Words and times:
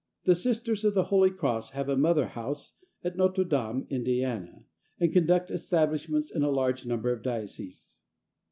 The 0.23 0.33
Sisters 0.33 0.83
of 0.83 0.95
the 0.95 1.03
Holy 1.13 1.29
Cross 1.29 1.73
have 1.73 1.87
a 1.87 1.95
Mother 1.95 2.25
House 2.29 2.75
at 3.03 3.15
Notre 3.17 3.43
Dame, 3.43 3.85
Ind., 3.91 4.63
and 4.99 5.13
conduct 5.13 5.51
establishments 5.51 6.31
in 6.31 6.41
a 6.41 6.49
large 6.49 6.87
number 6.87 7.11
of 7.13 7.21
dioceses. 7.21 7.99